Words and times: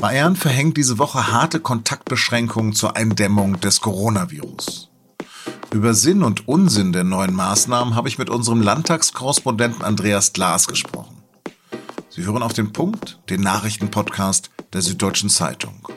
Bayern 0.00 0.36
verhängt 0.36 0.76
diese 0.76 0.98
Woche 0.98 1.32
harte 1.32 1.58
Kontaktbeschränkungen 1.58 2.72
zur 2.72 2.96
Eindämmung 2.96 3.60
des 3.60 3.80
Coronavirus. 3.80 4.90
Über 5.72 5.92
Sinn 5.92 6.22
und 6.22 6.46
Unsinn 6.46 6.92
der 6.92 7.02
neuen 7.02 7.34
Maßnahmen 7.34 7.96
habe 7.96 8.08
ich 8.08 8.16
mit 8.16 8.30
unserem 8.30 8.62
Landtagskorrespondenten 8.62 9.82
Andreas 9.82 10.32
Glas 10.32 10.68
gesprochen. 10.68 11.22
Sie 12.10 12.24
hören 12.24 12.44
auf 12.44 12.52
den 12.52 12.72
Punkt, 12.72 13.18
den 13.28 13.40
Nachrichtenpodcast 13.40 14.50
der 14.72 14.82
Süddeutschen 14.82 15.30
Zeitung. 15.30 15.88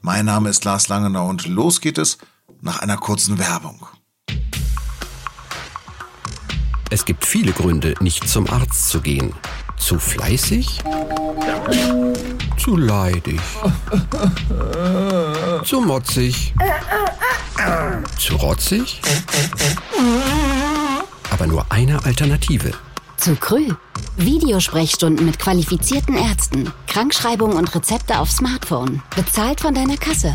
Mein 0.00 0.24
Name 0.24 0.48
ist 0.48 0.64
Lars 0.64 0.88
Langenau 0.88 1.28
und 1.28 1.46
los 1.46 1.82
geht 1.82 1.98
es 1.98 2.16
nach 2.62 2.80
einer 2.80 2.96
kurzen 2.96 3.38
Werbung. 3.38 3.86
Es 6.88 7.04
gibt 7.04 7.26
viele 7.26 7.52
Gründe, 7.52 7.94
nicht 8.00 8.26
zum 8.26 8.48
Arzt 8.48 8.88
zu 8.88 9.02
gehen. 9.02 9.34
Zu 9.76 9.98
fleißig? 9.98 10.82
Zu 12.64 12.78
leidig. 12.78 13.40
Zu 15.66 15.82
motzig. 15.82 16.54
Zu 18.18 18.36
rotzig. 18.36 19.02
Aber 21.28 21.46
nur 21.46 21.66
eine 21.68 22.02
Alternative. 22.06 22.72
Zu 23.18 23.36
Krü. 23.36 23.68
Videosprechstunden 24.16 25.26
mit 25.26 25.38
qualifizierten 25.38 26.16
Ärzten. 26.16 26.72
Krankschreibung 26.86 27.52
und 27.52 27.74
Rezepte 27.74 28.18
auf 28.18 28.30
Smartphone. 28.30 29.02
Bezahlt 29.14 29.60
von 29.60 29.74
deiner 29.74 29.98
Kasse. 29.98 30.32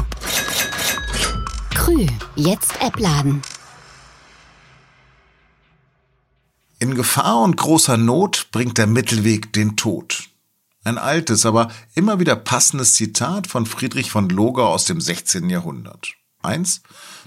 Krü. 1.73 2.05
Jetzt 2.35 2.79
App 2.79 2.99
laden. 2.99 3.41
In 6.77 6.93
Gefahr 6.93 7.41
und 7.41 7.57
großer 7.57 7.97
Not 7.97 8.49
bringt 8.51 8.77
der 8.77 8.85
Mittelweg 8.85 9.51
den 9.51 9.75
Tod. 9.75 10.29
Ein 10.89 10.97
altes, 10.97 11.45
aber 11.45 11.67
immer 11.93 12.19
wieder 12.19 12.35
passendes 12.35 12.95
Zitat 12.95 13.45
von 13.45 13.67
Friedrich 13.67 14.09
von 14.09 14.27
Loger 14.27 14.65
aus 14.65 14.85
dem 14.85 14.99
16. 14.99 15.47
Jahrhundert. 15.47 16.15
Eins, 16.41 16.81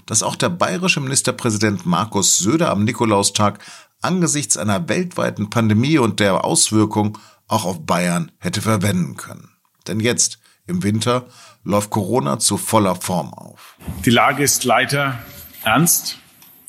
das 0.05 0.21
auch 0.21 0.35
der 0.35 0.49
bayerische 0.49 0.99
Ministerpräsident 0.99 1.85
Markus 1.85 2.39
Söder 2.39 2.71
am 2.71 2.83
Nikolaustag 2.83 3.59
angesichts 4.01 4.57
einer 4.57 4.89
weltweiten 4.89 5.49
Pandemie 5.49 5.97
und 5.97 6.19
der 6.19 6.43
Auswirkung 6.43 7.17
auch 7.47 7.63
auf 7.63 7.85
Bayern 7.85 8.33
hätte 8.37 8.61
verwenden 8.61 9.15
können. 9.15 9.47
Denn 9.87 10.01
jetzt, 10.01 10.39
im 10.67 10.83
Winter, 10.83 11.25
läuft 11.63 11.89
Corona 11.89 12.39
zu 12.39 12.57
voller 12.57 12.95
Form 12.95 13.33
auf. 13.33 13.77
Die 14.03 14.09
Lage 14.09 14.43
ist 14.43 14.65
leider 14.65 15.19
ernst. 15.63 16.17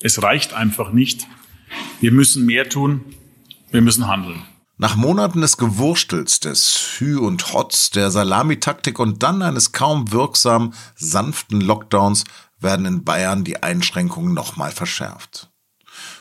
Es 0.00 0.22
reicht 0.22 0.54
einfach 0.54 0.92
nicht. 0.92 1.26
Wir 2.00 2.12
müssen 2.12 2.46
mehr 2.46 2.68
tun. 2.68 3.04
Wir 3.72 3.80
müssen 3.80 4.06
handeln. 4.06 4.44
Nach 4.76 4.96
Monaten 4.96 5.40
des 5.40 5.56
Gewurstels, 5.56 6.40
des 6.40 6.96
Hü 6.98 7.18
und 7.18 7.52
Hotz, 7.52 7.90
der 7.90 8.10
Salamitaktik 8.10 8.98
und 8.98 9.22
dann 9.22 9.40
eines 9.40 9.70
kaum 9.70 10.10
wirksamen, 10.10 10.74
sanften 10.96 11.60
Lockdowns 11.60 12.24
werden 12.58 12.84
in 12.84 13.04
Bayern 13.04 13.44
die 13.44 13.62
Einschränkungen 13.62 14.34
nochmal 14.34 14.72
verschärft. 14.72 15.48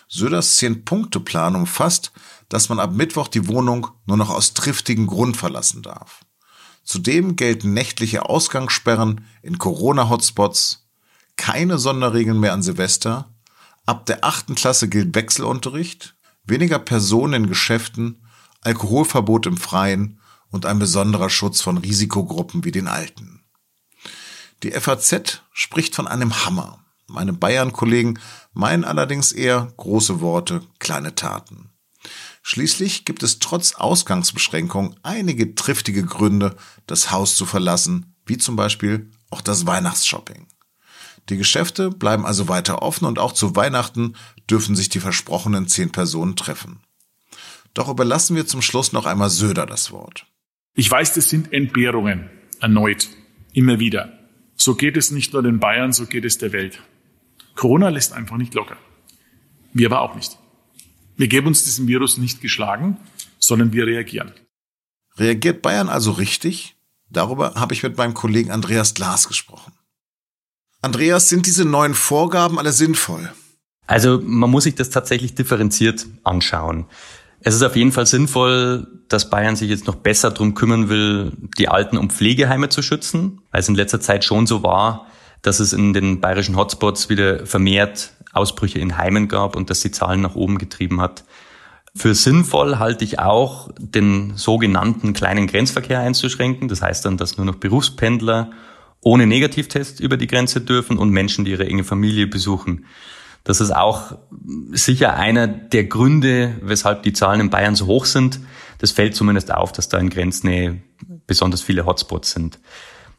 Söders 0.07 0.57
Zehn-Punkte-Plan 0.57 1.55
umfasst, 1.55 2.11
dass 2.47 2.69
man 2.69 2.79
ab 2.79 2.91
Mittwoch 2.91 3.27
die 3.27 3.47
Wohnung 3.47 3.87
nur 4.05 4.17
noch 4.17 4.29
aus 4.29 4.53
triftigen 4.53 5.07
Grund 5.07 5.35
verlassen 5.35 5.81
darf. 5.81 6.23
Zudem 6.83 7.35
gelten 7.35 7.73
nächtliche 7.73 8.29
Ausgangssperren 8.29 9.25
in 9.41 9.57
Corona-Hotspots, 9.57 10.87
keine 11.37 11.79
Sonderregeln 11.79 12.39
mehr 12.39 12.53
an 12.53 12.61
Silvester, 12.61 13.33
ab 13.87 14.05
der 14.05 14.23
achten 14.23 14.53
Klasse 14.53 14.89
gilt 14.89 15.15
Wechselunterricht, 15.15 16.15
weniger 16.43 16.77
Personen 16.77 17.33
in 17.33 17.47
Geschäften 17.47 18.22
Alkoholverbot 18.63 19.45
im 19.45 19.57
Freien 19.57 20.19
und 20.49 20.65
ein 20.65 20.79
besonderer 20.79 21.29
Schutz 21.29 21.61
von 21.61 21.77
Risikogruppen 21.77 22.63
wie 22.63 22.71
den 22.71 22.87
Alten. 22.87 23.43
Die 24.61 24.71
FAZ 24.71 25.41
spricht 25.51 25.95
von 25.95 26.07
einem 26.07 26.45
Hammer. 26.45 26.79
Meine 27.07 27.33
Bayern-Kollegen 27.33 28.19
meinen 28.53 28.85
allerdings 28.85 29.31
eher 29.31 29.73
große 29.77 30.21
Worte, 30.21 30.61
kleine 30.79 31.15
Taten. 31.15 31.69
Schließlich 32.41 33.05
gibt 33.05 33.23
es 33.23 33.39
trotz 33.39 33.75
Ausgangsbeschränkungen 33.75 34.95
einige 35.03 35.55
triftige 35.55 36.03
Gründe, 36.03 36.55
das 36.87 37.11
Haus 37.11 37.35
zu 37.35 37.45
verlassen, 37.45 38.15
wie 38.25 38.37
zum 38.37 38.55
Beispiel 38.55 39.11
auch 39.29 39.41
das 39.41 39.65
Weihnachtsshopping. 39.65 40.47
Die 41.29 41.37
Geschäfte 41.37 41.89
bleiben 41.89 42.25
also 42.25 42.49
weiter 42.49 42.81
offen 42.81 43.05
und 43.05 43.17
auch 43.17 43.31
zu 43.31 43.55
Weihnachten 43.55 44.15
dürfen 44.49 44.75
sich 44.75 44.89
die 44.89 44.99
versprochenen 44.99 45.67
zehn 45.67 45.91
Personen 45.91 46.35
treffen. 46.35 46.81
Doch 47.73 47.89
überlassen 47.89 48.35
wir 48.35 48.45
zum 48.45 48.61
Schluss 48.61 48.93
noch 48.93 49.05
einmal 49.05 49.29
Söder 49.29 49.65
das 49.65 49.91
Wort. 49.91 50.25
Ich 50.75 50.89
weiß, 50.89 51.13
das 51.13 51.29
sind 51.29 51.53
Entbehrungen. 51.53 52.29
Erneut. 52.59 53.09
Immer 53.53 53.79
wieder. 53.79 54.13
So 54.55 54.75
geht 54.75 54.97
es 54.97 55.11
nicht 55.11 55.33
nur 55.33 55.43
den 55.43 55.59
Bayern, 55.59 55.93
so 55.93 56.05
geht 56.05 56.25
es 56.25 56.37
der 56.37 56.51
Welt. 56.53 56.79
Corona 57.55 57.89
lässt 57.89 58.13
einfach 58.13 58.37
nicht 58.37 58.53
locker. 58.53 58.77
Wir 59.73 59.87
aber 59.87 60.01
auch 60.01 60.15
nicht. 60.15 60.37
Wir 61.17 61.27
geben 61.27 61.47
uns 61.47 61.63
diesem 61.63 61.87
Virus 61.87 62.17
nicht 62.17 62.41
geschlagen, 62.41 62.97
sondern 63.39 63.73
wir 63.73 63.85
reagieren. 63.85 64.31
Reagiert 65.17 65.61
Bayern 65.61 65.89
also 65.89 66.11
richtig? 66.11 66.75
Darüber 67.09 67.53
habe 67.55 67.73
ich 67.73 67.83
mit 67.83 67.97
meinem 67.97 68.13
Kollegen 68.13 68.51
Andreas 68.51 68.93
Glas 68.93 69.27
gesprochen. 69.27 69.73
Andreas, 70.81 71.29
sind 71.29 71.45
diese 71.45 71.65
neuen 71.65 71.93
Vorgaben 71.93 72.57
alle 72.57 72.71
sinnvoll? 72.71 73.31
Also 73.85 74.19
man 74.23 74.49
muss 74.49 74.63
sich 74.63 74.75
das 74.75 74.89
tatsächlich 74.89 75.35
differenziert 75.35 76.07
anschauen. 76.23 76.85
Es 77.45 77.53
ist 77.53 77.61
auf 77.61 77.75
jeden 77.75 77.91
Fall 77.91 78.05
sinnvoll, 78.05 78.87
dass 79.09 79.29
Bayern 79.29 79.57
sich 79.57 79.69
jetzt 79.69 79.85
noch 79.85 79.95
besser 79.95 80.31
drum 80.31 80.53
kümmern 80.53 80.87
will, 80.87 81.33
die 81.57 81.67
Alten- 81.67 81.97
und 81.97 82.13
Pflegeheime 82.13 82.69
zu 82.69 82.81
schützen, 82.81 83.41
weil 83.51 83.59
es 83.59 83.67
in 83.67 83.75
letzter 83.75 83.99
Zeit 83.99 84.23
schon 84.23 84.47
so 84.47 84.63
war, 84.63 85.07
dass 85.41 85.59
es 85.59 85.73
in 85.73 85.91
den 85.91 86.21
bayerischen 86.21 86.55
Hotspots 86.55 87.09
wieder 87.09 87.45
vermehrt 87.45 88.13
Ausbrüche 88.31 88.79
in 88.79 88.97
Heimen 88.97 89.27
gab 89.27 89.57
und 89.57 89.69
das 89.69 89.81
die 89.81 89.91
Zahlen 89.91 90.21
nach 90.21 90.35
oben 90.35 90.57
getrieben 90.57 91.01
hat. 91.01 91.25
Für 91.93 92.15
sinnvoll 92.15 92.79
halte 92.79 93.03
ich 93.03 93.19
auch, 93.19 93.69
den 93.77 94.33
sogenannten 94.35 95.11
kleinen 95.13 95.45
Grenzverkehr 95.45 95.99
einzuschränken. 95.99 96.69
Das 96.69 96.81
heißt 96.81 97.05
dann, 97.05 97.17
dass 97.17 97.37
nur 97.37 97.45
noch 97.45 97.55
Berufspendler 97.55 98.51
ohne 99.01 99.27
Negativtest 99.27 99.99
über 99.99 100.15
die 100.15 100.27
Grenze 100.27 100.61
dürfen 100.61 100.97
und 100.97 101.09
Menschen, 101.09 101.43
die 101.43 101.51
ihre 101.51 101.67
enge 101.67 101.83
Familie 101.83 102.25
besuchen. 102.25 102.85
Das 103.43 103.59
ist 103.59 103.71
auch 103.71 104.17
sicher 104.71 105.15
einer 105.15 105.47
der 105.47 105.83
Gründe, 105.85 106.55
weshalb 106.61 107.03
die 107.03 107.13
Zahlen 107.13 107.41
in 107.41 107.49
Bayern 107.49 107.75
so 107.75 107.87
hoch 107.87 108.05
sind. 108.05 108.39
Das 108.77 108.91
fällt 108.91 109.15
zumindest 109.15 109.53
auf, 109.53 109.71
dass 109.71 109.89
da 109.89 109.97
in 109.97 110.09
Grenznähe 110.09 110.81
besonders 111.27 111.61
viele 111.61 111.85
Hotspots 111.85 112.31
sind. 112.31 112.59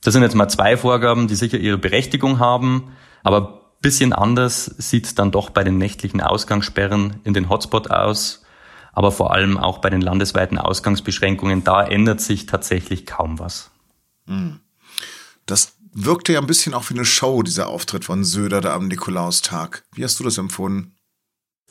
Das 0.03 0.15
sind 0.15 0.23
jetzt 0.23 0.35
mal 0.35 0.49
zwei 0.49 0.77
Vorgaben, 0.77 1.29
die 1.29 1.35
sicher 1.35 1.59
ihre 1.59 1.79
Berechtigung 1.79 2.39
haben, 2.39 2.93
aber 3.23 3.65
bisschen 3.85 4.15
anders 4.15 4.65
sieht 4.65 5.19
dann 5.19 5.31
doch 5.31 5.51
bei 5.51 5.63
den 5.63 5.77
nächtlichen 5.77 6.23
Ausgangssperren 6.23 7.21
in 7.25 7.35
den 7.35 7.51
Hotspot 7.51 7.91
aus, 7.91 8.43
aber 8.95 9.13
vor 9.13 9.35
allem 9.35 9.59
auch 9.59 9.79
bei 9.79 9.91
den 9.91 10.01
landesweiten 10.01 10.57
Ausgangsbeschränkungen. 10.57 11.65
Da 11.65 11.85
ändert 11.85 12.23
sich 12.23 12.47
tatsächlich 12.47 13.05
kaum 13.05 13.39
was. 13.39 13.71
Hm. 14.27 14.61
Das 15.45 15.77
wirkte 15.95 16.33
ja 16.35 16.41
ein 16.41 16.47
bisschen 16.47 16.75
auch 16.75 16.91
wie 16.91 16.95
eine 16.95 17.05
Show, 17.05 17.43
dieser 17.43 17.69
Auftritt 17.69 18.05
von 18.05 18.25
Söder 18.25 18.61
da 18.61 18.75
am 18.75 18.89
Nikolaustag. 18.89 19.85
Wie 19.95 20.05
hast 20.05 20.21
du 20.21 20.25
das 20.25 20.39
empfunden? 20.39 20.97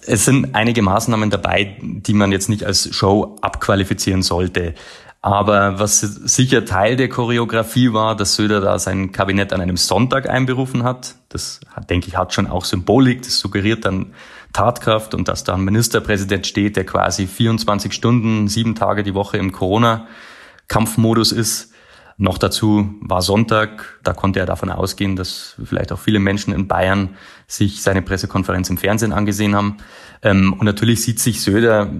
Es 0.06 0.26
sind 0.26 0.56
einige 0.56 0.82
Maßnahmen 0.82 1.30
dabei, 1.30 1.78
die 1.82 2.14
man 2.14 2.32
jetzt 2.32 2.50
nicht 2.50 2.64
als 2.64 2.94
Show 2.94 3.38
abqualifizieren 3.42 4.22
sollte. 4.22 4.74
Aber 5.22 5.80
was 5.80 6.02
sicher 6.02 6.66
Teil 6.66 6.98
der 6.98 7.08
Choreografie 7.08 7.94
war, 7.94 8.14
dass 8.16 8.36
Söder 8.36 8.60
da 8.60 8.78
sein 8.78 9.14
Kabinett 9.14 9.54
an 9.54 9.62
einem 9.62 9.78
Sonntag 9.78 10.28
einberufen 10.28 10.84
hat. 10.84 11.16
Das, 11.30 11.62
denke 11.90 12.10
ich, 12.10 12.18
hat 12.18 12.34
schon 12.34 12.48
auch 12.48 12.66
Symbolik. 12.66 13.22
Das 13.22 13.40
suggeriert 13.40 13.86
dann 13.86 14.14
Tatkraft 14.52 15.14
und 15.14 15.30
dass 15.30 15.46
da 15.46 15.54
ein 15.54 15.64
Ministerpräsident 15.64 16.46
steht, 16.46 16.76
der 16.76 16.86
quasi 16.86 17.28
24 17.28 17.94
Stunden, 17.94 18.50
sieben 18.50 18.76
Tage 18.76 19.04
die 19.04 19.14
Woche 19.14 19.38
im 19.38 19.54
Corona-Kampfmodus 19.54 21.32
ist. 21.32 21.73
Noch 22.18 22.38
dazu 22.38 22.94
war 23.02 23.22
Sonntag, 23.22 24.00
da 24.04 24.14
konnte 24.14 24.40
er 24.40 24.46
davon 24.46 24.70
ausgehen, 24.70 25.16
dass 25.16 25.56
vielleicht 25.64 25.92
auch 25.92 26.00
viele 26.00 26.20
Menschen 26.20 26.54
in 26.54 26.68
Bayern 26.68 27.16
sich 27.48 27.82
seine 27.82 28.02
Pressekonferenz 28.02 28.70
im 28.70 28.78
Fernsehen 28.78 29.14
angesehen 29.14 29.56
haben. 29.56 29.78
Ähm, 30.22 30.54
und 30.54 30.64
natürlich 30.64 31.02
sieht 31.02 31.20
sich 31.20 31.42
Söder 31.42 31.92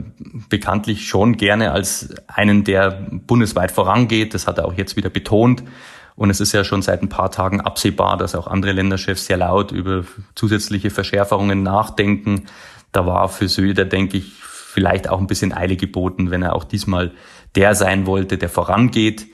bekanntlich 0.50 1.08
schon 1.08 1.38
gerne 1.38 1.72
als 1.72 2.14
einen, 2.28 2.64
der 2.64 2.92
bundesweit 2.92 3.72
vorangeht. 3.72 4.34
Das 4.34 4.46
hat 4.46 4.60
er 4.60 4.66
auch 4.66 4.74
jetzt 4.74 4.96
wieder 4.96 5.10
betont. 5.10 5.64
Und 6.16 6.30
es 6.30 6.40
ist 6.40 6.54
ja 6.54 6.64
schon 6.64 6.84
seit 6.84 7.02
ein 7.02 7.10
paar 7.10 7.32
Tagen 7.32 7.60
absehbar, 7.60 8.18
dass 8.18 8.36
auch 8.36 8.46
andere 8.46 8.72
Länderchefs 8.72 9.26
sehr 9.26 9.38
laut 9.38 9.72
über 9.72 10.04
zusätzliche 10.36 10.92
Verschärfungen 10.92 11.64
nachdenken. 11.64 12.46
Da 12.92 13.08
war 13.08 13.30
für 13.30 13.48
Söder, 13.48 13.86
denke 13.86 14.18
ich, 14.18 14.32
vielleicht 14.40 15.10
auch 15.10 15.20
ein 15.20 15.28
bisschen 15.28 15.54
Eile 15.54 15.76
geboten, 15.76 16.30
wenn 16.30 16.44
er 16.44 16.56
auch 16.56 16.64
diesmal 16.64 17.12
der 17.56 17.74
sein 17.74 18.06
wollte, 18.06 18.38
der 18.38 18.50
vorangeht. 18.50 19.28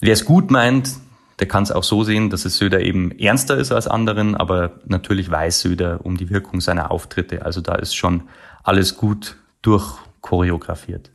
Wer 0.00 0.14
es 0.14 0.24
gut 0.24 0.50
meint, 0.50 0.94
der 1.40 1.48
kann 1.48 1.62
es 1.62 1.70
auch 1.70 1.84
so 1.84 2.04
sehen, 2.04 2.30
dass 2.30 2.44
es 2.44 2.56
Söder 2.56 2.80
eben 2.80 3.10
ernster 3.18 3.56
ist 3.56 3.70
als 3.70 3.86
anderen, 3.86 4.34
aber 4.34 4.80
natürlich 4.86 5.30
weiß 5.30 5.60
Söder 5.60 6.00
um 6.04 6.16
die 6.16 6.30
Wirkung 6.30 6.60
seiner 6.60 6.90
Auftritte. 6.90 7.44
Also 7.44 7.60
da 7.60 7.74
ist 7.74 7.94
schon 7.94 8.22
alles 8.62 8.96
gut 8.96 9.36
durchchoreografiert. 9.62 11.10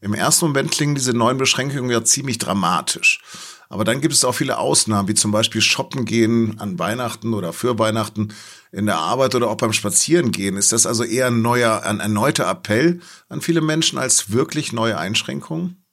Im 0.00 0.14
ersten 0.14 0.46
Moment 0.46 0.70
klingen 0.70 0.94
diese 0.94 1.12
neuen 1.12 1.38
Beschränkungen 1.38 1.90
ja 1.90 2.04
ziemlich 2.04 2.38
dramatisch. 2.38 3.20
Aber 3.68 3.84
dann 3.84 4.00
gibt 4.00 4.14
es 4.14 4.24
auch 4.24 4.32
viele 4.32 4.58
Ausnahmen, 4.58 5.08
wie 5.08 5.14
zum 5.14 5.32
Beispiel 5.32 5.60
shoppen 5.60 6.04
gehen 6.04 6.58
an 6.60 6.78
Weihnachten 6.78 7.34
oder 7.34 7.52
für 7.52 7.78
Weihnachten 7.78 8.32
in 8.70 8.86
der 8.86 8.98
Arbeit 8.98 9.34
oder 9.34 9.50
auch 9.50 9.56
beim 9.56 9.72
Spazierengehen. 9.72 10.56
Ist 10.56 10.72
das 10.72 10.86
also 10.86 11.02
eher 11.02 11.26
ein 11.26 11.42
neuer, 11.42 11.82
ein 11.84 12.00
erneuter 12.00 12.48
Appell 12.48 13.00
an 13.28 13.40
viele 13.40 13.60
Menschen 13.60 13.98
als 13.98 14.30
wirklich 14.30 14.72
neue 14.72 14.96
Einschränkungen? 14.96 15.84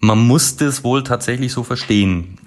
Man 0.00 0.26
muss 0.26 0.56
das 0.56 0.84
wohl 0.84 1.02
tatsächlich 1.02 1.52
so 1.52 1.64
verstehen. 1.64 2.38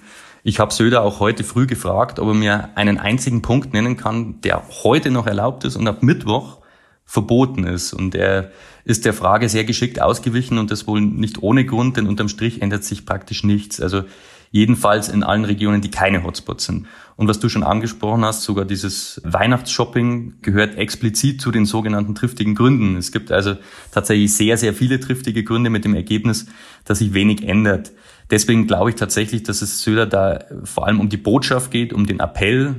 Ich 0.42 0.58
habe 0.58 0.72
Söder 0.72 1.02
auch 1.02 1.20
heute 1.20 1.44
früh 1.44 1.66
gefragt, 1.66 2.18
ob 2.18 2.28
er 2.28 2.34
mir 2.34 2.70
einen 2.76 2.98
einzigen 2.98 3.42
Punkt 3.42 3.74
nennen 3.74 3.96
kann, 3.96 4.40
der 4.40 4.62
heute 4.82 5.10
noch 5.10 5.26
erlaubt 5.26 5.64
ist 5.64 5.76
und 5.76 5.86
ab 5.86 6.02
Mittwoch 6.02 6.58
verboten 7.04 7.64
ist. 7.64 7.92
Und 7.92 8.14
er 8.14 8.50
ist 8.84 9.04
der 9.04 9.12
Frage 9.12 9.48
sehr 9.48 9.64
geschickt 9.64 10.00
ausgewichen 10.00 10.58
und 10.58 10.70
das 10.70 10.86
wohl 10.86 11.02
nicht 11.02 11.42
ohne 11.42 11.66
Grund, 11.66 11.98
denn 11.98 12.06
unterm 12.06 12.28
Strich 12.28 12.62
ändert 12.62 12.84
sich 12.84 13.04
praktisch 13.04 13.44
nichts. 13.44 13.80
Also 13.80 14.04
jedenfalls 14.52 15.08
in 15.08 15.24
allen 15.24 15.44
Regionen, 15.44 15.80
die 15.80 15.90
keine 15.90 16.22
Hotspots 16.22 16.66
sind. 16.66 16.86
Und 17.16 17.26
was 17.26 17.40
du 17.40 17.48
schon 17.48 17.62
angesprochen 17.62 18.24
hast, 18.24 18.42
sogar 18.42 18.64
dieses 18.64 19.20
Weihnachtsshopping 19.24 20.34
gehört 20.42 20.76
explizit 20.76 21.40
zu 21.40 21.50
den 21.50 21.64
sogenannten 21.64 22.14
triftigen 22.14 22.54
Gründen. 22.54 22.96
Es 22.96 23.12
gibt 23.12 23.32
also 23.32 23.56
tatsächlich 23.90 24.34
sehr, 24.34 24.56
sehr 24.58 24.74
viele 24.74 25.00
triftige 25.00 25.42
Gründe 25.42 25.70
mit 25.70 25.84
dem 25.84 25.94
Ergebnis, 25.94 26.46
dass 26.84 26.98
sich 26.98 27.14
wenig 27.14 27.42
ändert. 27.48 27.92
Deswegen 28.30 28.66
glaube 28.66 28.90
ich 28.90 28.96
tatsächlich, 28.96 29.42
dass 29.42 29.62
es 29.62 29.82
Söder 29.82 30.06
da 30.06 30.44
vor 30.64 30.86
allem 30.86 31.00
um 31.00 31.08
die 31.08 31.16
Botschaft 31.16 31.70
geht, 31.70 31.92
um 31.92 32.06
den 32.06 32.20
Appell. 32.20 32.76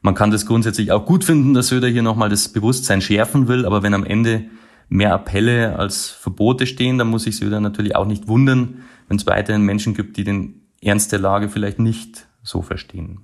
Man 0.00 0.14
kann 0.14 0.30
das 0.30 0.46
grundsätzlich 0.46 0.90
auch 0.90 1.04
gut 1.04 1.24
finden, 1.24 1.52
dass 1.52 1.68
Söder 1.68 1.88
hier 1.88 2.02
nochmal 2.02 2.30
das 2.30 2.48
Bewusstsein 2.48 3.02
schärfen 3.02 3.46
will, 3.46 3.66
aber 3.66 3.82
wenn 3.82 3.94
am 3.94 4.04
Ende 4.04 4.46
mehr 4.88 5.12
Appelle 5.12 5.78
als 5.78 6.08
Verbote 6.08 6.66
stehen, 6.66 6.96
dann 6.96 7.08
muss 7.08 7.26
ich 7.26 7.36
Söder 7.36 7.60
natürlich 7.60 7.94
auch 7.96 8.06
nicht 8.06 8.26
wundern, 8.28 8.84
wenn 9.08 9.18
es 9.18 9.26
weiterhin 9.26 9.62
Menschen 9.62 9.94
gibt, 9.94 10.16
die 10.16 10.24
den 10.24 10.63
Ernst 10.84 11.12
der 11.12 11.18
Lage 11.18 11.48
vielleicht 11.48 11.78
nicht 11.78 12.26
so 12.42 12.62
verstehen. 12.62 13.20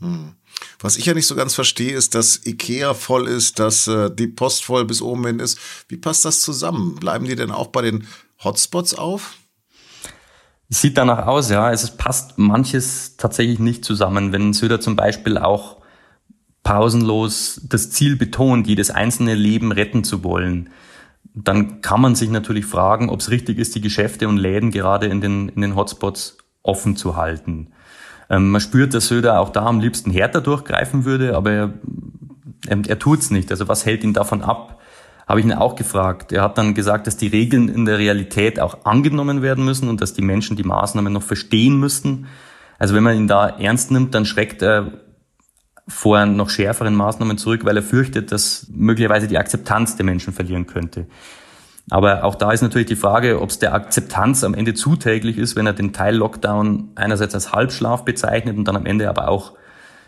Hm. 0.00 0.34
Was 0.80 0.96
ich 0.96 1.06
ja 1.06 1.14
nicht 1.14 1.26
so 1.26 1.34
ganz 1.34 1.54
verstehe, 1.54 1.92
ist, 1.92 2.14
dass 2.14 2.46
Ikea 2.46 2.94
voll 2.94 3.28
ist, 3.28 3.58
dass 3.58 3.86
äh, 3.86 4.10
die 4.10 4.28
Post 4.28 4.64
voll 4.64 4.84
bis 4.84 5.02
oben 5.02 5.26
hin 5.26 5.38
ist. 5.40 5.58
Wie 5.88 5.96
passt 5.96 6.24
das 6.24 6.40
zusammen? 6.40 6.96
Bleiben 6.96 7.26
die 7.26 7.36
denn 7.36 7.50
auch 7.50 7.68
bei 7.68 7.82
den 7.82 8.06
Hotspots 8.42 8.94
auf? 8.94 9.36
Sieht 10.70 10.96
danach 10.96 11.26
aus, 11.26 11.50
ja. 11.50 11.70
Es 11.70 11.96
passt 11.96 12.38
manches 12.38 13.16
tatsächlich 13.16 13.58
nicht 13.58 13.84
zusammen. 13.84 14.32
Wenn 14.32 14.52
Söder 14.52 14.80
zum 14.80 14.96
Beispiel 14.96 15.36
auch 15.36 15.80
pausenlos 16.62 17.60
das 17.64 17.90
Ziel 17.90 18.16
betont, 18.16 18.66
jedes 18.66 18.90
einzelne 18.90 19.34
Leben 19.34 19.72
retten 19.72 20.04
zu 20.04 20.24
wollen, 20.24 20.70
dann 21.34 21.80
kann 21.80 22.00
man 22.00 22.14
sich 22.14 22.30
natürlich 22.30 22.66
fragen, 22.66 23.10
ob 23.10 23.20
es 23.20 23.30
richtig 23.30 23.58
ist, 23.58 23.74
die 23.74 23.80
Geschäfte 23.80 24.28
und 24.28 24.36
Läden 24.36 24.70
gerade 24.70 25.06
in 25.06 25.20
den, 25.20 25.48
in 25.48 25.60
den 25.60 25.76
Hotspots 25.76 26.38
offen 26.62 26.96
zu 26.96 27.16
halten. 27.16 27.68
Ähm, 28.28 28.50
man 28.50 28.60
spürt, 28.60 28.94
dass 28.94 29.08
Söder 29.08 29.40
auch 29.40 29.50
da 29.50 29.66
am 29.66 29.80
liebsten 29.80 30.10
härter 30.10 30.40
durchgreifen 30.40 31.04
würde, 31.04 31.36
aber 31.36 31.50
er, 31.50 31.72
er, 32.68 32.78
er 32.86 32.98
tut's 32.98 33.30
nicht. 33.30 33.50
Also 33.50 33.68
was 33.68 33.86
hält 33.86 34.04
ihn 34.04 34.14
davon 34.14 34.42
ab? 34.42 34.80
Habe 35.26 35.40
ich 35.40 35.46
ihn 35.46 35.52
auch 35.52 35.76
gefragt. 35.76 36.32
Er 36.32 36.42
hat 36.42 36.58
dann 36.58 36.74
gesagt, 36.74 37.06
dass 37.06 37.16
die 37.16 37.28
Regeln 37.28 37.68
in 37.68 37.84
der 37.84 37.98
Realität 37.98 38.58
auch 38.58 38.84
angenommen 38.84 39.42
werden 39.42 39.64
müssen 39.64 39.88
und 39.88 40.00
dass 40.00 40.12
die 40.12 40.22
Menschen 40.22 40.56
die 40.56 40.64
Maßnahmen 40.64 41.12
noch 41.12 41.22
verstehen 41.22 41.78
müssten. 41.78 42.26
Also 42.78 42.94
wenn 42.94 43.04
man 43.04 43.16
ihn 43.16 43.28
da 43.28 43.48
ernst 43.48 43.90
nimmt, 43.90 44.14
dann 44.14 44.24
schreckt 44.24 44.62
er 44.62 44.92
vor 45.86 46.24
noch 46.24 46.50
schärferen 46.50 46.94
Maßnahmen 46.94 47.36
zurück, 47.36 47.64
weil 47.64 47.76
er 47.76 47.82
fürchtet, 47.82 48.32
dass 48.32 48.66
möglicherweise 48.72 49.28
die 49.28 49.38
Akzeptanz 49.38 49.96
der 49.96 50.04
Menschen 50.04 50.32
verlieren 50.32 50.66
könnte. 50.66 51.06
Aber 51.88 52.24
auch 52.24 52.34
da 52.34 52.52
ist 52.52 52.62
natürlich 52.62 52.88
die 52.88 52.96
Frage, 52.96 53.40
ob 53.40 53.50
es 53.50 53.58
der 53.58 53.74
Akzeptanz 53.74 54.44
am 54.44 54.54
Ende 54.54 54.74
zuträglich 54.74 55.38
ist, 55.38 55.56
wenn 55.56 55.66
er 55.66 55.72
den 55.72 55.92
Teil 55.92 56.16
Lockdown 56.16 56.90
einerseits 56.94 57.34
als 57.34 57.52
Halbschlaf 57.52 58.04
bezeichnet 58.04 58.56
und 58.56 58.66
dann 58.66 58.76
am 58.76 58.86
Ende 58.86 59.08
aber 59.08 59.28
auch, 59.28 59.54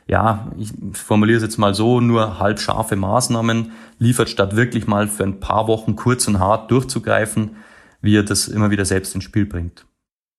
ja, 0.06 0.52
ich 0.58 0.72
formuliere 0.92 1.38
es 1.38 1.42
jetzt 1.42 1.58
mal 1.58 1.74
so, 1.74 2.00
nur 2.00 2.38
halbscharfe 2.38 2.96
Maßnahmen 2.96 3.72
liefert, 3.98 4.28
statt 4.28 4.56
wirklich 4.56 4.86
mal 4.86 5.08
für 5.08 5.24
ein 5.24 5.40
paar 5.40 5.66
Wochen 5.66 5.96
kurz 5.96 6.28
und 6.28 6.38
hart 6.38 6.70
durchzugreifen, 6.70 7.56
wie 8.00 8.16
er 8.16 8.22
das 8.22 8.48
immer 8.48 8.70
wieder 8.70 8.84
selbst 8.84 9.14
ins 9.14 9.24
Spiel 9.24 9.46
bringt. 9.46 9.86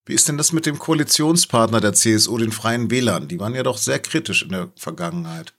Wie 0.05 0.13
ist 0.13 0.27
denn 0.27 0.37
das 0.37 0.51
mit 0.51 0.65
dem 0.65 0.79
Koalitionspartner 0.79 1.79
der 1.79 1.93
CSU, 1.93 2.37
den 2.37 2.51
Freien 2.51 2.91
Wählern? 2.91 3.29
Die 3.29 3.39
waren 3.39 3.55
ja 3.55 3.63
doch 3.63 3.77
sehr 3.77 3.99
kritisch 3.99 4.43
in 4.43 4.49
der 4.49 4.69
Vergangenheit. 4.75 5.53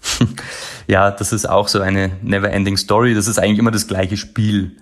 ja, 0.86 1.10
das 1.10 1.32
ist 1.32 1.48
auch 1.48 1.66
so 1.66 1.80
eine 1.80 2.12
never-ending 2.22 2.76
Story. 2.76 3.14
Das 3.14 3.26
ist 3.26 3.38
eigentlich 3.38 3.58
immer 3.58 3.72
das 3.72 3.88
gleiche 3.88 4.16
Spiel. 4.16 4.76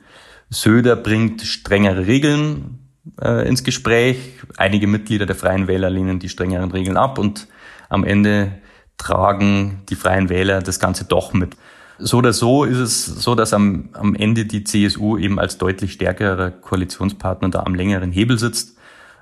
Söder 0.51 0.97
bringt 0.97 1.43
strengere 1.43 2.07
Regeln 2.07 2.79
äh, 3.21 3.47
ins 3.47 3.65
Gespräch. 3.65 4.17
Einige 4.57 4.87
Mitglieder 4.87 5.27
der 5.27 5.37
Freien 5.37 5.69
Wähler 5.69 5.91
lehnen 5.91 6.19
die 6.19 6.29
strengeren 6.29 6.71
Regeln 6.71 6.97
ab 6.97 7.19
und 7.19 7.49
am 7.89 8.05
Ende 8.05 8.53
tragen 8.97 9.83
die 9.89 9.95
Freien 9.95 10.29
Wähler 10.29 10.61
das 10.61 10.81
Ganze 10.81 11.05
doch 11.05 11.33
mit. 11.33 11.57
So 11.99 12.19
oder 12.19 12.33
so 12.33 12.65
ist 12.65 12.79
es 12.79 13.07
so, 13.07 13.35
dass 13.35 13.53
am, 13.53 13.91
am 13.93 14.15
Ende 14.15 14.47
die 14.47 14.65
CSU 14.65 15.19
eben 15.19 15.39
als 15.39 15.59
deutlich 15.59 15.93
stärkerer 15.93 16.51
Koalitionspartner 16.51 17.51
da 17.51 17.65
am 17.65 17.75
längeren 17.75 18.13
Hebel 18.13 18.39
sitzt. 18.39 18.77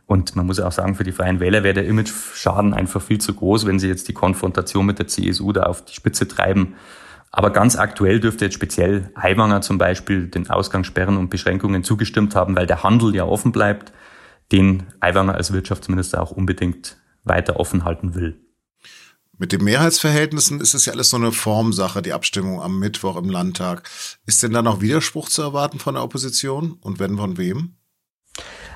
Und 0.06 0.36
man 0.36 0.46
muss 0.46 0.60
auch 0.60 0.72
sagen, 0.72 0.94
für 0.94 1.02
die 1.02 1.12
Freien 1.12 1.40
Wähler 1.40 1.64
wäre 1.64 1.74
der 1.74 1.86
Image-Schaden 1.86 2.74
einfach 2.74 3.02
viel 3.02 3.18
zu 3.18 3.34
groß, 3.34 3.66
wenn 3.66 3.80
sie 3.80 3.88
jetzt 3.88 4.06
die 4.08 4.12
Konfrontation 4.12 4.86
mit 4.86 4.98
der 4.98 5.08
CSU 5.08 5.52
da 5.52 5.64
auf 5.64 5.84
die 5.84 5.94
Spitze 5.94 6.28
treiben 6.28 6.74
aber 7.30 7.50
ganz 7.50 7.76
aktuell 7.76 8.20
dürfte 8.20 8.46
jetzt 8.46 8.54
speziell 8.54 9.10
Aiwanger 9.14 9.60
zum 9.60 9.78
Beispiel 9.78 10.28
den 10.28 10.48
Ausgangssperren 10.48 11.16
und 11.16 11.28
Beschränkungen 11.28 11.84
zugestimmt 11.84 12.34
haben, 12.34 12.56
weil 12.56 12.66
der 12.66 12.82
Handel 12.82 13.14
ja 13.14 13.24
offen 13.24 13.52
bleibt, 13.52 13.92
den 14.52 14.84
Aiwanger 15.00 15.34
als 15.34 15.52
Wirtschaftsminister 15.52 16.22
auch 16.22 16.30
unbedingt 16.30 16.98
weiter 17.24 17.58
offen 17.58 17.84
halten 17.84 18.14
will. 18.14 18.40
Mit 19.38 19.52
den 19.52 19.64
Mehrheitsverhältnissen 19.64 20.60
ist 20.62 20.72
es 20.72 20.86
ja 20.86 20.94
alles 20.94 21.10
so 21.10 21.18
eine 21.18 21.30
Formsache, 21.30 22.00
die 22.00 22.14
Abstimmung 22.14 22.62
am 22.62 22.78
Mittwoch 22.78 23.16
im 23.16 23.28
Landtag. 23.28 23.88
Ist 24.24 24.42
denn 24.42 24.52
da 24.52 24.62
noch 24.62 24.80
Widerspruch 24.80 25.28
zu 25.28 25.42
erwarten 25.42 25.78
von 25.78 25.94
der 25.94 26.04
Opposition 26.04 26.78
und 26.80 26.98
wenn 27.00 27.18
von 27.18 27.36
wem? 27.36 27.76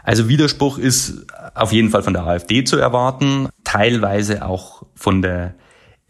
Also 0.02 0.29
Widerspruch 0.29 0.76
ist 0.76 1.26
auf 1.55 1.73
jeden 1.73 1.91
Fall 1.91 2.02
von 2.02 2.12
der 2.12 2.26
AfD 2.26 2.64
zu 2.64 2.76
erwarten, 2.76 3.49
teilweise 3.64 4.44
auch 4.44 4.82
von 4.94 5.23
der 5.23 5.55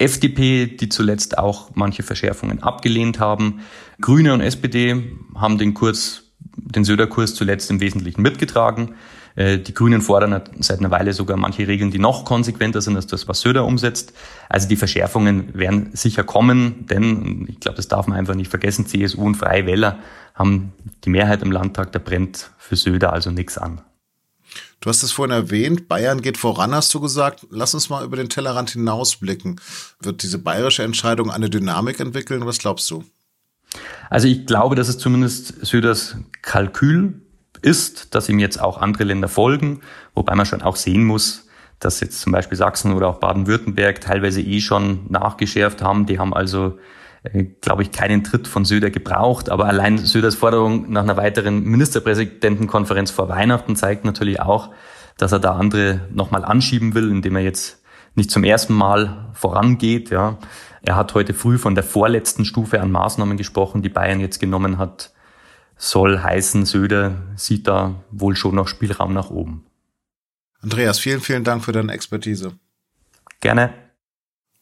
FDP, 0.01 0.67
die 0.67 0.89
zuletzt 0.89 1.39
auch 1.39 1.71
manche 1.75 2.03
Verschärfungen 2.03 2.63
abgelehnt 2.63 3.21
haben. 3.21 3.61
Grüne 4.01 4.33
und 4.33 4.41
SPD 4.41 5.13
haben 5.35 5.59
den 5.59 5.75
Kurs, 5.75 6.25
den 6.57 6.85
Söder-Kurs 6.85 7.35
zuletzt 7.35 7.71
im 7.71 7.81
Wesentlichen 7.81 8.23
mitgetragen. 8.23 8.95
Äh, 9.37 9.59
die 9.59 9.75
Grünen 9.75 10.01
fordern 10.01 10.43
seit 10.59 10.79
einer 10.79 10.91
Weile 10.91 11.13
sogar 11.13 11.37
manche 11.37 11.69
Regeln, 11.69 11.91
die 11.91 11.99
noch 11.99 12.25
konsequenter 12.25 12.81
sind 12.81 12.97
als 12.97 13.07
das, 13.07 13.29
was 13.29 13.41
Söder 13.41 13.65
umsetzt. 13.65 14.13
Also 14.49 14.69
die 14.69 14.77
Verschärfungen 14.77 15.55
werden 15.55 15.91
sicher 15.93 16.25
kommen, 16.25 16.87
denn 16.87 17.47
ich 17.49 17.61
glaube, 17.61 17.77
das 17.77 17.89
darf 17.89 18.07
man 18.07 18.19
einfach 18.19 18.35
nicht 18.35 18.51
vergessen, 18.51 18.87
CSU 18.87 19.23
und 19.23 19.37
Freie 19.37 19.67
Wähler 19.67 19.99
haben 20.35 20.73
die 21.05 21.11
Mehrheit 21.11 21.43
im 21.43 21.53
Landtag, 21.53 21.93
da 21.93 21.99
brennt 21.99 22.51
für 22.59 22.77
Söder 22.77 23.13
also 23.13 23.31
nichts 23.31 23.59
an. 23.59 23.83
Du 24.81 24.89
hast 24.89 25.03
es 25.03 25.13
vorhin 25.13 25.35
erwähnt, 25.35 25.89
Bayern 25.89 26.23
geht 26.23 26.39
voran, 26.39 26.75
hast 26.75 26.93
du 26.95 27.01
gesagt. 27.01 27.47
Lass 27.51 27.75
uns 27.75 27.91
mal 27.91 28.05
über 28.05 28.17
den 28.17 28.29
Tellerrand 28.29 28.71
hinausblicken. 28.71 29.61
Wird 30.01 30.23
diese 30.23 30.39
bayerische 30.39 30.83
Entscheidung 30.83 31.31
eine 31.31 31.51
Dynamik 31.51 32.01
entwickeln? 32.01 32.47
Was 32.47 32.59
glaubst 32.59 32.91
du? 32.91 33.05
Also 34.09 34.27
ich 34.27 34.47
glaube, 34.47 34.75
dass 34.75 34.89
es 34.89 34.99
zumindest 34.99 35.65
Söders 35.65 36.17
Kalkül 36.43 37.21
ist, 37.63 38.15
dass 38.15 38.29
ihm 38.29 38.39
jetzt 38.39 38.61
auch 38.61 38.79
andere 38.79 39.05
Länder 39.05 39.29
folgen, 39.29 39.83
wobei 40.15 40.35
man 40.35 40.47
schon 40.47 40.63
auch 40.63 40.77
sehen 40.77 41.05
muss, 41.05 41.47
dass 41.79 42.01
jetzt 42.01 42.21
zum 42.21 42.33
Beispiel 42.33 42.57
Sachsen 42.57 42.93
oder 42.93 43.09
auch 43.09 43.21
Baden-Württemberg 43.21 44.01
teilweise 44.01 44.41
eh 44.41 44.61
schon 44.61 45.07
nachgeschärft 45.11 45.83
haben. 45.83 46.07
Die 46.07 46.19
haben 46.19 46.35
also 46.35 46.79
glaube 47.61 47.83
ich, 47.83 47.93
keinen 47.93 48.25
Tritt 48.25 48.49
von 48.49 48.65
Söder 48.65 48.91
gebraucht. 48.91 49.51
Aber 49.51 49.67
allein 49.67 49.99
Söders 49.99 50.35
Forderung 50.35 50.91
nach 50.91 51.03
einer 51.03 51.17
weiteren 51.17 51.63
Ministerpräsidentenkonferenz 51.65 53.11
vor 53.11 53.29
Weihnachten 53.29 53.77
zeigt 53.77 54.05
natürlich 54.05 54.41
auch, 54.41 54.71
dass 55.17 55.33
er 55.33 55.39
da 55.39 55.57
andere 55.57 56.09
nochmal 56.13 56.45
anschieben 56.45 56.95
will, 56.95 57.11
indem 57.11 57.37
er 57.37 57.43
jetzt 57.43 57.83
nicht 58.15 58.31
zum 58.31 58.45
ersten 58.45 58.75
Mal 58.75 59.29
vorangeht. 59.35 60.11
Ja. 60.11 60.39
Er 60.83 60.97
hat 60.97 61.15
heute 61.15 61.35
früh 61.35 61.59
von 61.59 61.75
der 61.75 61.85
vorletzten 61.85 62.45
Stufe 62.45 62.81
an 62.81 62.91
Maßnahmen 62.91 63.37
gesprochen, 63.37 63.83
die 63.83 63.89
Bayern 63.91 64.21
jetzt 64.21 64.41
genommen 64.41 64.79
hat. 64.79 65.13
Soll 65.77 66.19
heißen, 66.19 66.67
Söder 66.67 67.23
sieht 67.37 67.67
da 67.67 68.03
wohl 68.11 68.37
schon 68.37 68.55
noch 68.55 68.69
Spielraum 68.69 69.13
nach 69.15 69.31
oben. 69.31 69.65
Andreas, 70.61 70.99
vielen, 70.99 71.21
vielen 71.21 71.45
Dank 71.45 71.65
für 71.65 71.73
deine 71.73 71.93
Expertise. 71.93 72.59
Gerne. 73.41 73.73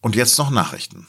Und 0.01 0.15
jetzt 0.15 0.39
noch 0.39 0.51
Nachrichten. 0.51 1.09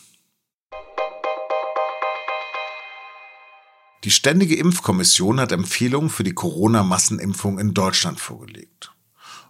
Die 4.05 4.11
Ständige 4.11 4.55
Impfkommission 4.55 5.41
hat 5.41 5.51
Empfehlungen 5.51 6.09
für 6.09 6.23
die 6.23 6.33
Corona-Massenimpfung 6.33 7.59
in 7.59 7.73
Deutschland 7.73 8.19
vorgelegt. 8.21 8.93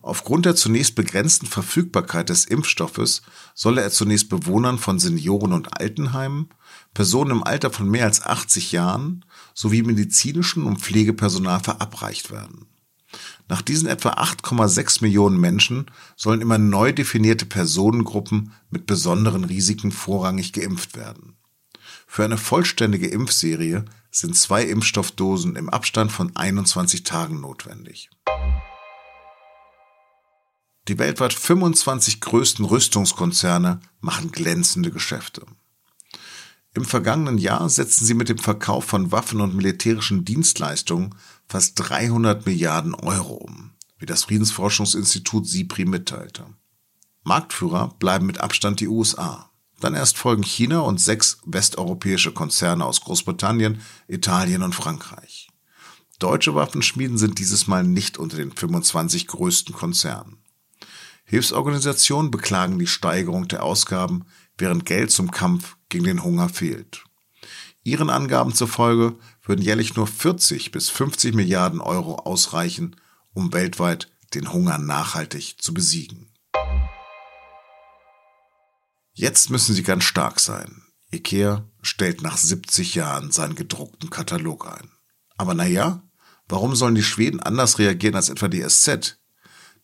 Aufgrund 0.01 0.48
der 0.48 0.56
zunächst 0.56 0.96
begrenzten 0.96 1.46
Verfügbarkeit 1.46 2.29
des 2.29 2.46
Impfstoffes 2.46 3.22
solle 3.53 3.82
er 3.82 3.91
zunächst 3.91 4.29
Bewohnern 4.29 4.79
von 4.79 4.98
Senioren- 4.98 5.53
und 5.53 5.79
Altenheimen, 5.79 6.50
Personen 6.96 7.32
im 7.32 7.44
Alter 7.44 7.70
von 7.70 7.88
mehr 7.88 8.06
als 8.06 8.24
80 8.24 8.72
Jahren 8.72 9.24
sowie 9.53 9.84
medizinischen 9.84 10.63
und 10.63 10.79
Pflegepersonal 10.79 11.60
verabreicht 11.60 12.32
werden. 12.32 12.65
Nach 13.50 13.62
diesen 13.62 13.88
etwa 13.88 14.13
8,6 14.13 15.03
Millionen 15.03 15.39
Menschen 15.39 15.91
sollen 16.15 16.41
immer 16.41 16.58
neu 16.58 16.91
definierte 16.91 17.46
Personengruppen 17.46 18.53
mit 18.72 18.88
besonderen 18.88 19.44
Risiken 19.44 19.91
vorrangig 19.91 20.53
geimpft 20.53 20.96
werden. 20.96 21.36
Für 22.08 22.24
eine 22.24 22.38
vollständige 22.38 23.08
Impfserie 23.08 23.86
sind 24.11 24.35
zwei 24.35 24.63
Impfstoffdosen 24.63 25.55
im 25.55 25.69
Abstand 25.69 26.11
von 26.11 26.35
21 26.35 27.03
Tagen 27.03 27.41
notwendig. 27.41 28.09
Die 30.87 30.97
weltweit 30.97 31.33
25 31.33 32.19
größten 32.19 32.65
Rüstungskonzerne 32.65 33.79
machen 34.01 34.31
glänzende 34.31 34.89
Geschäfte. 34.91 35.45
Im 36.73 36.85
vergangenen 36.85 37.37
Jahr 37.37 37.67
setzten 37.69 38.05
sie 38.05 38.13
mit 38.13 38.29
dem 38.29 38.37
Verkauf 38.37 38.85
von 38.85 39.11
Waffen 39.11 39.41
und 39.41 39.55
militärischen 39.55 40.25
Dienstleistungen 40.25 41.15
fast 41.47 41.73
300 41.75 42.45
Milliarden 42.45 42.93
Euro 42.95 43.33
um, 43.33 43.71
wie 43.97 44.05
das 44.05 44.23
Friedensforschungsinstitut 44.23 45.47
SIPRI 45.47 45.85
mitteilte. 45.85 46.45
Marktführer 47.23 47.95
bleiben 47.99 48.25
mit 48.25 48.39
Abstand 48.39 48.79
die 48.79 48.87
USA. 48.87 49.49
Dann 49.79 49.95
erst 49.95 50.17
folgen 50.17 50.43
China 50.43 50.79
und 50.79 51.00
sechs 51.00 51.39
westeuropäische 51.45 52.33
Konzerne 52.33 52.86
aus 52.86 53.01
Großbritannien, 53.01 53.81
Italien 54.07 54.63
und 54.63 54.75
Frankreich. 54.75 55.50
Deutsche 56.19 56.53
Waffenschmieden 56.53 57.17
sind 57.17 57.39
dieses 57.39 57.67
Mal 57.67 57.83
nicht 57.83 58.17
unter 58.17 58.36
den 58.36 58.51
25 58.51 59.27
größten 59.27 59.74
Konzernen. 59.74 60.38
Hilfsorganisationen 61.24 62.31
beklagen 62.31 62.77
die 62.79 62.88
Steigerung 62.88 63.48
der 63.48 63.63
Ausgaben, 63.63 64.25
während 64.57 64.86
Geld 64.86 65.12
zum 65.12 65.31
Kampf 65.31 65.77
gegen 65.88 66.05
den 66.05 66.24
Hunger 66.24 66.50
fehlt. 66.50 67.05
Ihren 67.83 68.09
Angaben 68.09 68.53
zufolge 68.53 69.15
würden 69.43 69.62
jährlich 69.62 69.95
nur 69.95 70.07
40 70.07 70.71
bis 70.71 70.89
50 70.89 71.33
Milliarden 71.33 71.79
Euro 71.79 72.15
ausreichen, 72.15 72.95
um 73.33 73.53
weltweit 73.53 74.12
den 74.33 74.51
Hunger 74.51 74.77
nachhaltig 74.77 75.62
zu 75.62 75.74
besiegen. 75.74 76.29
Jetzt 79.19 79.49
müssen 79.49 79.75
sie 79.75 79.83
ganz 79.83 80.05
stark 80.05 80.39
sein. 80.39 80.81
IKEA 81.11 81.65
stellt 81.81 82.21
nach 82.21 82.38
70 82.38 82.95
Jahren 82.95 83.33
seinen 83.33 83.55
gedruckten 83.55 84.09
Katalog 84.09 84.65
ein. 84.65 84.91
Aber 85.35 85.53
naja, 85.53 86.01
warum 86.47 86.73
sollen 86.73 86.95
die 86.95 87.03
Schweden 87.03 87.41
anders 87.41 87.79
reagieren 87.79 88.15
als 88.15 88.29
etwa 88.29 88.47
die 88.47 88.65
SZ, 88.65 89.19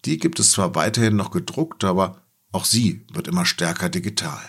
die 0.05 0.19
gibt 0.19 0.39
es 0.39 0.51
zwar 0.51 0.73
weiterhin 0.73 1.17
noch 1.17 1.31
gedruckt, 1.31 1.83
aber 1.83 2.21
auch 2.53 2.63
sie 2.63 3.05
wird 3.11 3.27
immer 3.27 3.45
stärker 3.45 3.89
digital. 3.89 4.39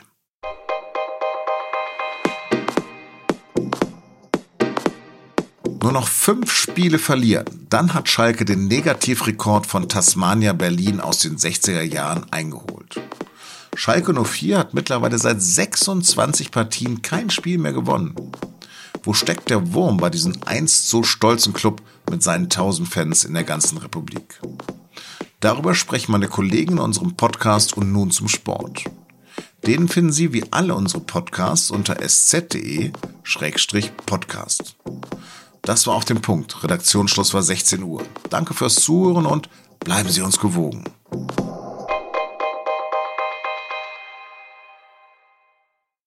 Nur 5.82 5.92
noch 5.92 6.06
fünf 6.06 6.52
Spiele 6.52 7.00
verlieren, 7.00 7.66
dann 7.68 7.92
hat 7.92 8.08
Schalke 8.08 8.44
den 8.44 8.68
Negativrekord 8.68 9.66
von 9.66 9.88
Tasmania 9.88 10.52
Berlin 10.52 11.00
aus 11.00 11.18
den 11.18 11.38
60er 11.38 11.82
Jahren 11.82 12.30
eingeholt. 12.32 13.00
Schalke 13.76 14.12
04 14.14 14.58
hat 14.58 14.72
mittlerweile 14.72 15.18
seit 15.18 15.42
26 15.42 16.50
Partien 16.50 17.02
kein 17.02 17.28
Spiel 17.28 17.58
mehr 17.58 17.74
gewonnen. 17.74 18.14
Wo 19.02 19.12
steckt 19.12 19.50
der 19.50 19.74
Wurm 19.74 19.98
bei 19.98 20.08
diesem 20.08 20.34
einst 20.46 20.88
so 20.88 21.02
stolzen 21.02 21.52
Club 21.52 21.82
mit 22.10 22.22
seinen 22.22 22.44
1000 22.44 22.88
Fans 22.88 23.24
in 23.24 23.34
der 23.34 23.44
ganzen 23.44 23.76
Republik? 23.76 24.40
Darüber 25.40 25.74
sprechen 25.74 26.12
meine 26.12 26.28
Kollegen 26.28 26.72
in 26.72 26.78
unserem 26.78 27.16
Podcast 27.16 27.76
und 27.76 27.92
nun 27.92 28.10
zum 28.10 28.28
Sport. 28.28 28.84
Den 29.66 29.88
finden 29.88 30.12
Sie 30.12 30.32
wie 30.32 30.50
alle 30.52 30.74
unsere 30.74 31.02
Podcasts 31.02 31.70
unter 31.70 32.00
sz.de-podcast. 32.00 34.76
Das 35.60 35.86
war 35.86 35.94
auf 35.94 36.06
dem 36.06 36.22
Punkt. 36.22 36.64
Redaktionsschluss 36.64 37.34
war 37.34 37.42
16 37.42 37.82
Uhr. 37.82 38.02
Danke 38.30 38.54
fürs 38.54 38.76
Zuhören 38.76 39.26
und 39.26 39.50
bleiben 39.80 40.08
Sie 40.08 40.22
uns 40.22 40.38
gewogen. 40.38 40.84